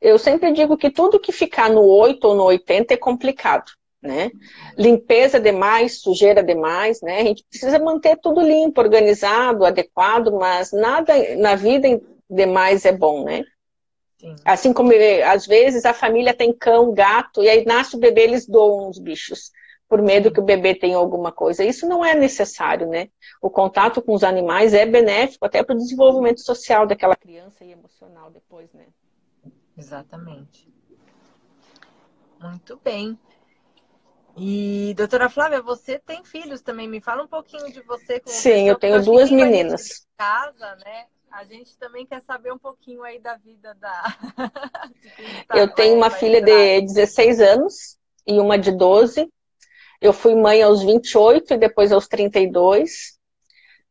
[0.00, 4.30] eu sempre digo que tudo que ficar no 8 ou no 80 é complicado, né?
[4.76, 7.20] Limpeza demais, sujeira demais, né?
[7.20, 11.88] A gente precisa manter tudo limpo, organizado, adequado, mas nada na vida
[12.30, 13.44] demais é bom, né?
[14.18, 14.34] Sim.
[14.44, 14.90] Assim como
[15.26, 18.98] às vezes a família tem cão, gato, e aí nasce o bebê, eles doam os
[18.98, 19.52] bichos,
[19.88, 21.64] por medo que o bebê tenha alguma coisa.
[21.64, 23.08] Isso não é necessário, né?
[23.40, 27.70] O contato com os animais é benéfico até para o desenvolvimento social daquela criança e
[27.70, 28.86] emocional depois, né?
[29.76, 30.68] Exatamente.
[32.40, 33.18] Muito bem.
[34.36, 36.88] E, doutora Flávia, você tem filhos também.
[36.88, 38.22] Me fala um pouquinho de você.
[38.26, 40.06] Sim, eu tenho duas meninas.
[40.16, 41.06] Casa, né?
[41.30, 44.16] A gente também quer saber um pouquinho aí da vida da.
[45.54, 49.30] eu tenho uma filha de 16 anos e uma de 12.
[50.00, 53.18] Eu fui mãe aos 28 e depois aos 32.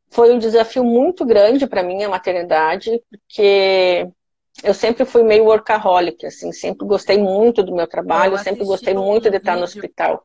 [0.10, 4.08] Foi um desafio muito grande para mim a maternidade, porque
[4.64, 9.04] eu sempre fui meio workaholic, assim, sempre gostei muito do meu trabalho, sempre gostei um
[9.04, 10.24] muito de estar no hospital.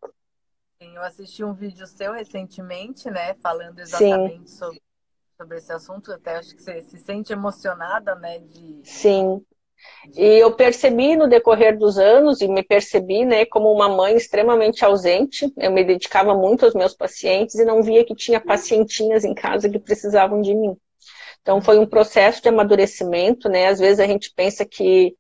[0.81, 4.81] Sim, eu assisti um vídeo seu recentemente, né, falando exatamente sobre,
[5.43, 8.81] sobre esse assunto, até acho que você se sente emocionada, né, de...
[8.85, 9.45] Sim,
[10.15, 14.85] E eu percebi no decorrer dos anos, e me percebi né, como uma mãe extremamente
[14.85, 15.53] ausente.
[15.57, 19.69] Eu me dedicava muito aos meus pacientes e não via que tinha pacientinhas em casa
[19.69, 20.77] que precisavam de mim.
[21.41, 23.67] Então foi um processo de amadurecimento, né?
[23.67, 25.17] Às vezes a gente pensa que,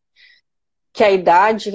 [0.93, 1.73] que a idade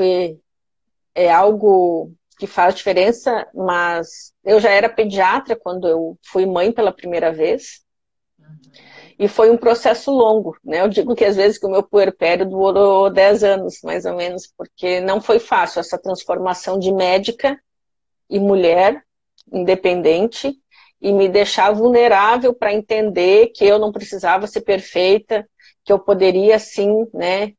[1.14, 6.92] é algo que faz diferença, mas eu já era pediatra quando eu fui mãe pela
[6.94, 7.82] primeira vez.
[9.20, 10.82] E foi um processo longo, né?
[10.82, 14.48] Eu digo que às vezes que o meu puerpério durou 10 anos, mais ou menos,
[14.56, 17.60] porque não foi fácil essa transformação de médica
[18.30, 19.04] e mulher
[19.52, 20.56] independente
[21.02, 25.48] e me deixar vulnerável para entender que eu não precisava ser perfeita,
[25.84, 27.54] que eu poderia sim, né,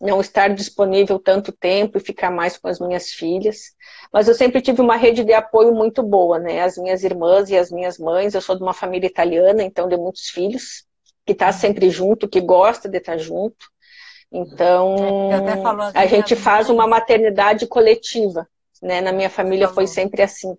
[0.00, 3.74] não estar disponível tanto tempo e ficar mais com as minhas filhas.
[4.10, 6.62] Mas eu sempre tive uma rede de apoio muito boa, né?
[6.62, 9.96] As minhas irmãs e as minhas mães, eu sou de uma família italiana, então de
[9.96, 10.86] muitos filhos
[11.26, 13.66] que está sempre junto, que gosta de estar tá junto.
[14.32, 14.96] Então,
[15.82, 18.48] assim, a gente faz uma maternidade coletiva,
[18.80, 19.00] né?
[19.02, 20.56] Na minha família foi sempre assim.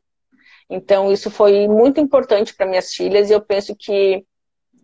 [0.70, 4.24] Então, isso foi muito importante para minhas filhas e eu penso que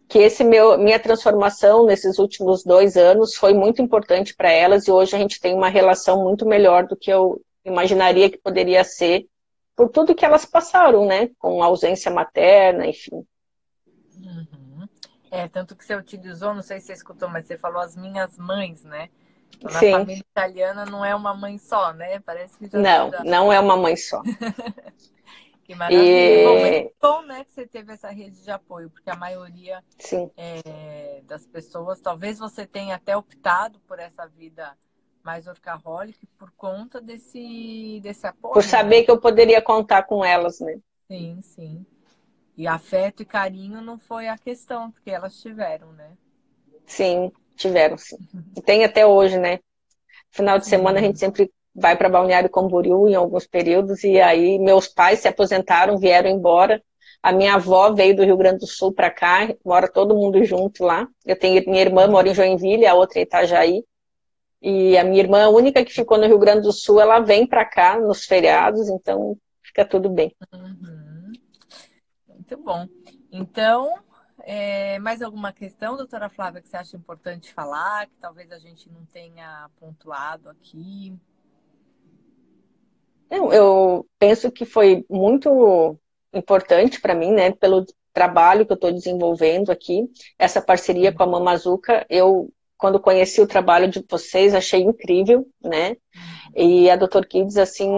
[0.08, 4.92] que esse meu minha transformação nesses últimos dois anos foi muito importante para elas e
[4.92, 9.28] hoje a gente tem uma relação muito melhor do que eu imaginaria que poderia ser
[9.76, 11.30] por tudo que elas passaram, né?
[11.38, 13.24] Com ausência materna, enfim.
[14.16, 14.88] Uhum.
[15.30, 18.38] É, tanto que você utilizou, não sei se você escutou, mas você falou as minhas
[18.38, 19.10] mães, né?
[19.58, 19.92] Então, na Sim.
[19.92, 22.20] família italiana não é uma mãe só, né?
[22.20, 23.24] Parece que já Não, já...
[23.24, 24.22] não é uma mãe só.
[25.68, 26.02] que maravilha.
[26.02, 26.46] E...
[26.46, 29.84] Bom, muito bom, né, que você teve essa rede de apoio, porque a maioria
[30.38, 34.76] é, das pessoas, talvez você tenha até optado por essa vida
[35.22, 38.54] mais orcaholic por conta desse, desse apoio.
[38.54, 39.04] Por saber né?
[39.04, 40.80] que eu poderia contar com elas, né?
[41.12, 41.86] Sim, sim.
[42.56, 46.14] E afeto e carinho não foi a questão, porque elas tiveram, né?
[46.86, 48.18] Sim, tiveram, sim.
[48.56, 49.60] E tem até hoje, né?
[50.32, 54.58] Final de semana a gente sempre vai para Balneário Camboriú em alguns períodos, e aí
[54.58, 56.82] meus pais se aposentaram, vieram embora.
[57.22, 60.84] A minha avó veio do Rio Grande do Sul para cá, mora todo mundo junto
[60.84, 61.08] lá.
[61.24, 63.84] Eu tenho minha irmã mora em Joinville, a outra em Itajaí.
[64.60, 67.46] E a minha irmã, a única que ficou no Rio Grande do Sul, ela vem
[67.46, 70.36] para cá nos feriados, então fica tudo bem.
[70.52, 71.32] Uhum.
[72.28, 72.88] Muito bom.
[73.32, 73.94] Então,
[74.40, 78.90] é, mais alguma questão, doutora Flávia, que você acha importante falar, que talvez a gente
[78.90, 81.14] não tenha pontuado aqui?
[83.30, 85.98] Eu, eu penso que foi muito
[86.34, 90.10] importante para mim, né, pelo trabalho que eu estou desenvolvendo aqui,
[90.40, 95.98] essa parceria com a Mamazuca, eu, quando conheci o trabalho de vocês, achei incrível, né,
[96.56, 97.26] e a Dr.
[97.28, 97.92] Kids, assim,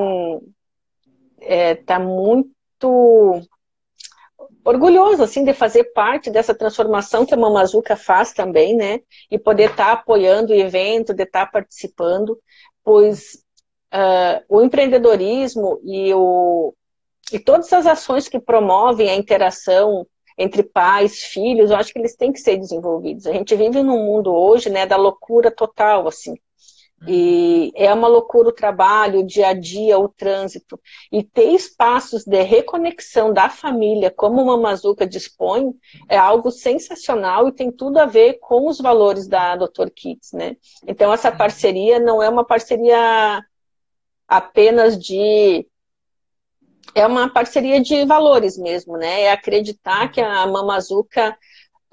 [1.40, 3.48] é, tá muito
[4.64, 9.00] orgulhoso assim de fazer parte dessa transformação que a Mamazuca faz também, né?
[9.32, 12.38] E poder estar tá apoiando o evento, de estar tá participando,
[12.84, 13.44] pois
[13.94, 16.74] uh, o empreendedorismo e, o,
[17.32, 20.06] e todas as ações que promovem a interação
[20.38, 23.28] entre pais, filhos, eu acho que eles têm que ser desenvolvidos.
[23.28, 26.36] A gente vive num mundo hoje, né, da loucura total, assim.
[27.08, 30.80] E é uma loucura o trabalho, o dia a dia, o trânsito.
[31.12, 35.74] E ter espaços de reconexão da família, como uma Mazuca dispõe,
[36.10, 39.90] é algo sensacional e tem tudo a ver com os valores da Dr.
[39.96, 40.58] Kids, né?
[40.86, 43.42] Então, essa parceria não é uma parceria
[44.30, 45.68] apenas de.
[46.94, 49.24] É uma parceria de valores mesmo, né?
[49.24, 51.38] É acreditar que a Mamazuca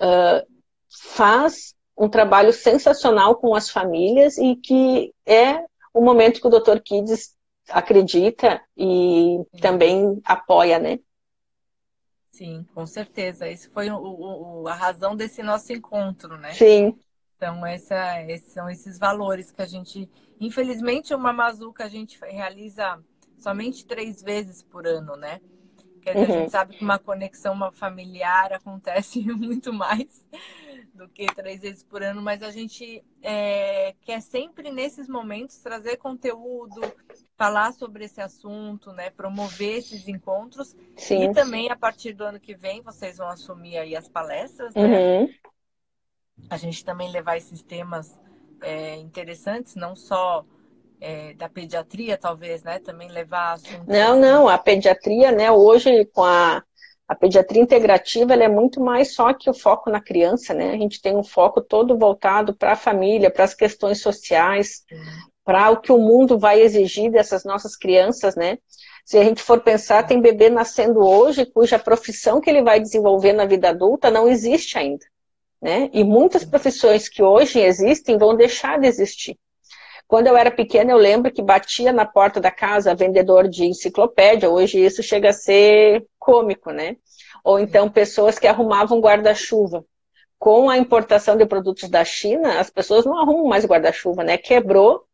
[0.00, 0.46] uh,
[0.88, 6.78] faz um trabalho sensacional com as famílias e que é o momento que o Dr.
[6.80, 7.34] Kids
[7.70, 10.98] acredita e também apoia, né?
[12.30, 13.48] Sim, com certeza.
[13.48, 16.52] Isso foi o, o, a razão desse nosso encontro, né?
[16.52, 16.98] Sim.
[17.36, 20.08] Então, essa, esses são esses valores que a gente.
[20.40, 23.02] Infelizmente, uma Mazuca a gente realiza
[23.38, 25.40] somente três vezes por ano, né?
[26.02, 26.36] Quer dizer, uhum.
[26.36, 30.24] a gente sabe que uma conexão familiar acontece muito mais
[30.94, 35.96] do que três vezes por ano, mas a gente é, quer sempre nesses momentos trazer
[35.96, 36.80] conteúdo,
[37.36, 39.10] falar sobre esse assunto, né?
[39.10, 40.74] Promover esses encontros.
[40.96, 41.24] Sim.
[41.24, 45.20] E também a partir do ano que vem vocês vão assumir aí as palestras, né?
[45.20, 45.34] Uhum.
[46.48, 48.16] A gente também levar esses temas
[48.66, 50.44] é, interessantes, não só
[51.00, 52.80] é, da pediatria, talvez, né?
[52.80, 53.86] Também levar assuntos.
[53.86, 56.62] Não, não, a pediatria, né, hoje com a
[57.08, 60.72] a pediatria integrativa ela é muito mais só que o foco na criança, né?
[60.72, 64.82] A gente tem um foco todo voltado para a família, para as questões sociais,
[65.44, 68.58] para o que o mundo vai exigir dessas nossas crianças, né?
[69.04, 73.32] Se a gente for pensar, tem bebê nascendo hoje cuja profissão que ele vai desenvolver
[73.32, 75.06] na vida adulta não existe ainda,
[75.60, 75.90] né?
[75.92, 79.36] E muitas profissões que hoje existem vão deixar de existir.
[80.06, 84.48] Quando eu era pequena, eu lembro que batia na porta da casa vendedor de enciclopédia.
[84.48, 86.96] Hoje isso chega a ser cômico, né?
[87.42, 89.84] Ou então pessoas que arrumavam guarda-chuva.
[90.38, 94.36] Com a importação de produtos da China, as pessoas não arrumam mais guarda-chuva, né?
[94.36, 95.05] Quebrou,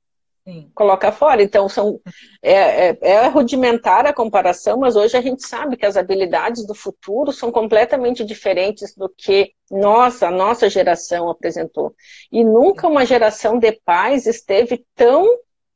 [0.75, 1.43] Coloca fora.
[1.43, 2.01] Então, são,
[2.43, 6.75] é, é, é, rudimentar a comparação, mas hoje a gente sabe que as habilidades do
[6.75, 11.95] futuro são completamente diferentes do que nossa, a nossa geração apresentou.
[12.31, 15.27] E nunca uma geração de pais esteve tão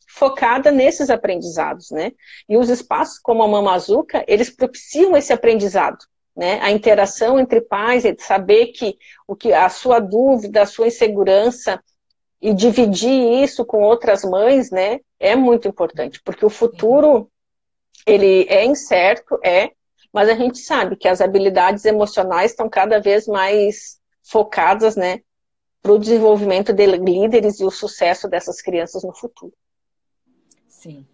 [0.08, 2.12] focada nesses aprendizados, né?
[2.48, 5.98] E os espaços como a Mamazuca, eles propiciam esse aprendizado.
[6.34, 11.82] Né, a interação entre pais, saber que o que a sua dúvida, a sua insegurança,
[12.40, 17.30] e dividir isso com outras mães, né, é muito importante, porque o futuro,
[18.06, 19.72] ele é incerto, é,
[20.12, 25.20] mas a gente sabe que as habilidades emocionais estão cada vez mais focadas, né,
[25.82, 29.52] para o desenvolvimento de líderes e o sucesso dessas crianças no futuro.
[30.66, 31.06] Sim.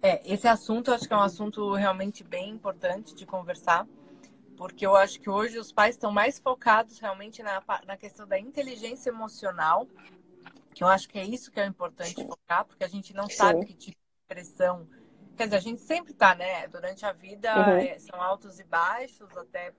[0.00, 3.86] É, esse assunto acho que é um assunto realmente bem importante de conversar,
[4.56, 8.38] porque eu acho que hoje os pais estão mais focados realmente na, na questão da
[8.38, 9.88] inteligência emocional
[10.74, 13.36] que eu acho que é isso que é importante focar, porque a gente não Sim.
[13.36, 14.86] sabe que tipo de pressão.
[15.36, 16.66] Quer dizer, a gente sempre tá, né?
[16.68, 17.76] Durante a vida uhum.
[17.78, 19.72] é, são altos e baixos, até,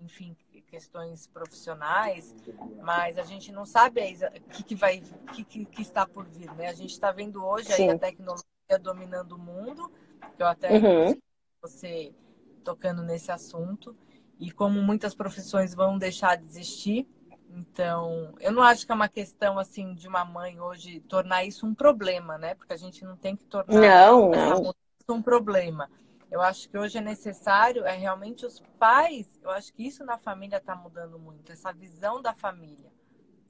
[0.00, 0.36] enfim,
[0.70, 2.34] questões profissionais,
[2.82, 5.02] mas a gente não sabe o que, que vai,
[5.34, 6.68] que, que, que, está por vir, né?
[6.68, 8.44] A gente está vendo hoje a tecnologia
[8.80, 9.90] dominando o mundo,
[10.36, 11.18] que eu até uhum.
[11.60, 12.14] você
[12.62, 13.96] tocando nesse assunto,
[14.38, 17.08] e como muitas profissões vão deixar de existir,
[17.52, 21.66] então, eu não acho que é uma questão assim de uma mãe hoje tornar isso
[21.66, 22.54] um problema, né?
[22.54, 24.74] Porque a gente não tem que tornar não, não.
[25.08, 25.90] um problema.
[26.30, 30.16] Eu acho que hoje é necessário, é realmente os pais, eu acho que isso na
[30.16, 32.92] família está mudando muito, essa visão da família,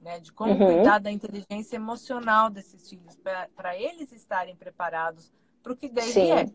[0.01, 0.19] né?
[0.19, 0.77] De como uhum.
[0.77, 3.15] cuidar da inteligência emocional desses filhos,
[3.55, 6.31] para eles estarem preparados para o que deve Sim.
[6.31, 6.45] é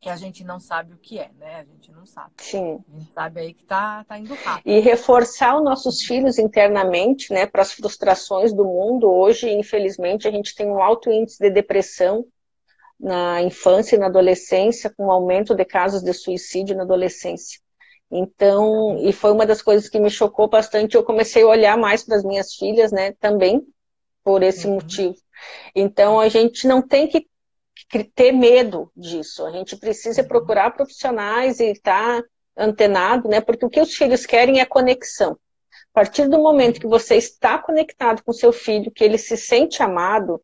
[0.00, 1.56] que a gente não sabe o que é, né?
[1.56, 2.30] A gente não sabe.
[2.38, 2.78] Sim.
[2.88, 4.70] A gente sabe aí que tá, tá indo rápido.
[4.70, 9.10] E reforçar os nossos filhos internamente, né, para as frustrações do mundo.
[9.10, 12.24] Hoje, infelizmente, a gente tem um alto índice de depressão
[12.98, 17.60] na infância e na adolescência, com um aumento de casos de suicídio na adolescência.
[18.10, 20.94] Então, e foi uma das coisas que me chocou bastante.
[20.94, 23.66] Eu comecei a olhar mais para as minhas filhas, né, também
[24.24, 24.74] por esse uhum.
[24.74, 25.16] motivo.
[25.74, 27.26] Então, a gente não tem que
[28.14, 29.44] ter medo disso.
[29.44, 30.28] A gente precisa uhum.
[30.28, 33.40] procurar profissionais e estar tá antenado, né?
[33.40, 35.38] Porque o que os filhos querem é conexão.
[35.92, 39.82] A partir do momento que você está conectado com seu filho, que ele se sente
[39.82, 40.40] amado,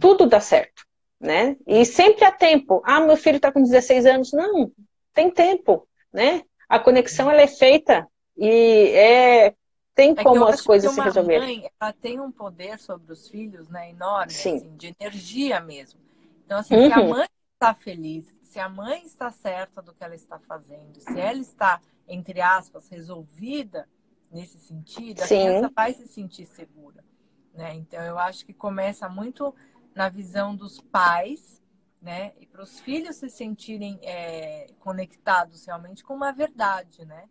[0.00, 0.84] tudo dá certo,
[1.20, 1.56] né?
[1.66, 2.82] E sempre há tempo.
[2.84, 4.32] Ah, meu filho está com 16 anos.
[4.32, 4.70] Não,
[5.12, 6.42] tem tempo, né?
[6.68, 9.54] A conexão ela é feita e é
[9.94, 11.60] tem é como as coisas se resolverem.
[11.60, 16.05] Mãe, ela tem um poder sobre os filhos, né, enorme, assim, de energia mesmo.
[16.46, 16.86] Então, assim, uhum.
[16.86, 17.08] se a uhum.
[17.10, 21.40] mãe está feliz, se a mãe está certa do que ela está fazendo, se ela
[21.40, 23.88] está, entre aspas, resolvida
[24.30, 25.40] nesse sentido, a Sim.
[25.40, 27.04] criança vai se sentir segura.
[27.52, 27.74] Né?
[27.74, 29.54] Então, eu acho que começa muito
[29.94, 31.62] na visão dos pais,
[32.00, 32.32] né?
[32.38, 37.28] E para os filhos se sentirem é, conectados realmente com uma verdade, né?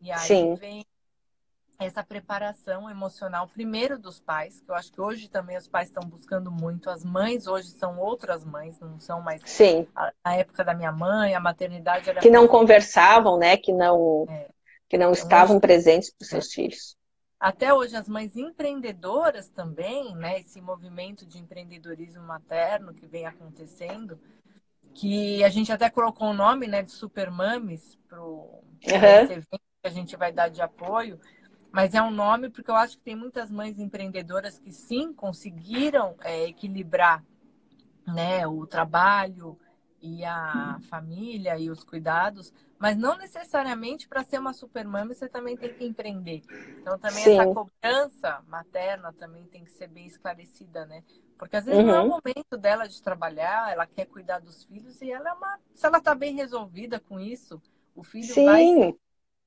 [0.00, 0.54] E aí Sim.
[0.54, 0.84] vem
[1.80, 6.06] essa preparação emocional, primeiro dos pais, que eu acho que hoje também os pais estão
[6.06, 6.90] buscando muito.
[6.90, 9.40] As mães hoje são outras mães, não são mais.
[9.46, 9.88] Sim.
[9.96, 12.20] A, a época da minha mãe, a maternidade era.
[12.20, 13.56] Que não conversavam, né?
[13.56, 14.48] Que não, é.
[14.88, 15.62] que não então, estavam hoje...
[15.62, 16.54] presentes para os seus é.
[16.54, 16.96] filhos.
[17.40, 20.38] Até hoje, as mães empreendedoras também, né?
[20.40, 24.20] Esse movimento de empreendedorismo materno que vem acontecendo,
[24.94, 28.60] que a gente até colocou o nome, né, de Super Mames para uhum.
[28.82, 29.48] esse evento
[29.82, 31.18] que a gente vai dar de apoio
[31.72, 36.16] mas é um nome porque eu acho que tem muitas mães empreendedoras que sim conseguiram
[36.20, 37.24] é, equilibrar
[38.06, 39.58] né, o trabalho
[40.02, 45.28] e a família e os cuidados, mas não necessariamente para ser uma super mãe você
[45.28, 46.42] também tem que empreender.
[46.78, 47.38] Então também sim.
[47.38, 51.04] essa cobrança materna também tem que ser bem esclarecida, né?
[51.38, 51.86] Porque às vezes uhum.
[51.86, 52.08] não é o uhum.
[52.08, 55.98] momento dela de trabalhar, ela quer cuidar dos filhos e ela é uma, se ela
[55.98, 57.60] está bem resolvida com isso,
[57.94, 58.44] o filho sim.
[58.46, 58.94] vai né,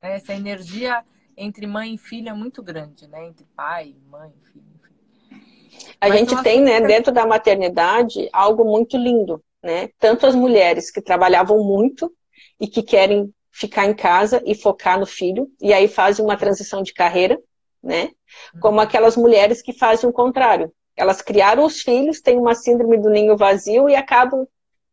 [0.01, 1.03] essa energia
[1.37, 3.27] entre mãe e filho é muito grande, né?
[3.27, 5.93] Entre pai, mãe, filho, enfim.
[5.99, 9.89] A Mas gente tem, né, dentro da maternidade, algo muito lindo, né?
[9.99, 12.11] Tanto as mulheres que trabalhavam muito
[12.59, 16.81] e que querem ficar em casa e focar no filho, e aí fazem uma transição
[16.81, 17.39] de carreira,
[17.81, 18.11] né?
[18.59, 18.83] Como uhum.
[18.83, 20.73] aquelas mulheres que fazem o contrário.
[20.95, 24.47] Elas criaram os filhos, têm uma síndrome do ninho vazio e acabam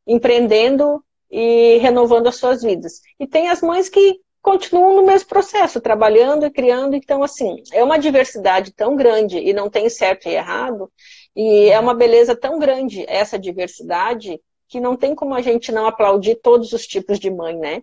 [0.07, 3.01] empreendendo e renovando as suas vidas.
[3.19, 6.95] E tem as mães que continuam no mesmo processo, trabalhando e criando.
[6.97, 10.91] Então, assim, é uma diversidade tão grande e não tem certo e errado,
[11.37, 15.87] E é uma beleza tão grande essa diversidade que não tem como a gente não
[15.87, 17.83] aplaudir todos os tipos de mãe, né?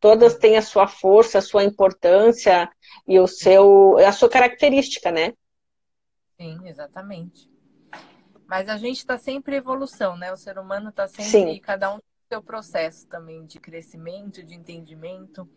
[0.00, 2.68] Todas têm a sua força, a sua importância
[3.06, 5.34] e o seu, a sua característica, né?
[6.36, 7.48] Sim, exatamente.
[8.46, 10.32] Mas a gente está sempre em evolução, né?
[10.32, 11.60] O ser humano está sempre, Sim.
[11.60, 15.48] cada um tem o seu processo também de crescimento, de entendimento.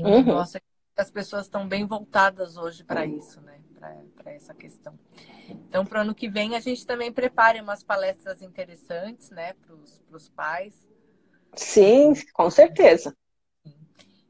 [0.00, 0.24] E o uhum.
[0.24, 3.60] negócio é que as pessoas estão bem voltadas hoje para isso, né?
[4.16, 4.98] Para essa questão.
[5.48, 9.52] Então, para o ano que vem, a gente também prepare umas palestras interessantes, né?
[9.54, 10.88] Para os pais.
[11.54, 13.14] Sim, com certeza.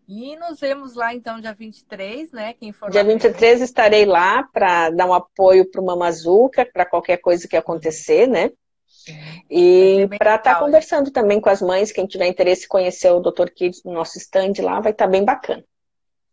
[0.08, 2.52] E nos vemos lá então dia 23, né?
[2.54, 7.16] Quem for dia 23 estarei lá para dar um apoio para o Mamazuca, para qualquer
[7.16, 8.52] coisa que acontecer, né?
[9.50, 13.20] E para estar tá conversando também com as mães, quem tiver interesse em conhecer o
[13.20, 13.48] Dr.
[13.54, 15.64] Kids no nosso stand lá, vai estar tá bem bacana.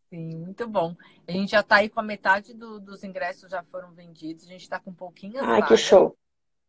[0.10, 0.96] Sim, muito bom.
[1.28, 4.50] A gente já está aí com a metade do, dos ingressos já foram vendidos, a
[4.50, 6.16] gente está com pouquinhas Ah, que show.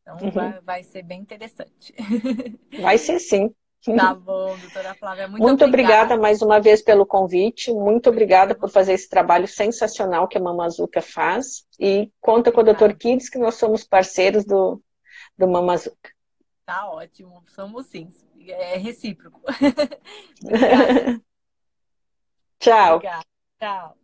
[0.03, 0.31] Então uhum.
[0.31, 1.95] vai, vai ser bem interessante.
[2.81, 3.55] Vai ser sim.
[3.97, 5.29] Tá bom, doutora Flávia.
[5.29, 6.15] Muito, muito obrigada.
[6.15, 6.23] obrigada.
[6.23, 7.73] mais uma vez pelo convite.
[7.73, 11.67] Muito obrigada por fazer esse trabalho sensacional que a Mamazuca faz.
[11.79, 12.95] E conta com o Dr.
[12.99, 14.81] Kids, que nós somos parceiros do,
[15.39, 16.13] do Mamazuca.
[16.65, 18.09] Tá ótimo, somos sim.
[18.47, 19.41] É recíproco.
[22.59, 22.97] Tchau.
[22.97, 23.25] Obrigada.
[23.59, 24.04] Tchau.